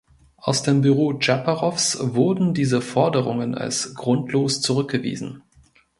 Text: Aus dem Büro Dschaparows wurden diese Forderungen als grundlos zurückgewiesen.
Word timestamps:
Aus 0.37 0.63
dem 0.63 0.81
Büro 0.81 1.13
Dschaparows 1.13 1.99
wurden 2.15 2.55
diese 2.55 2.81
Forderungen 2.81 3.53
als 3.53 3.93
grundlos 3.93 4.59
zurückgewiesen. 4.59 5.43